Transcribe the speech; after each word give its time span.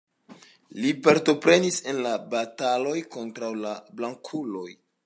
Li 0.85 0.93
partoprenis 1.07 1.77
en 1.93 2.01
la 2.07 2.15
bataloj 2.33 2.97
kontraŭ 3.19 3.53
la 3.67 3.77
blankuloj. 4.01 4.69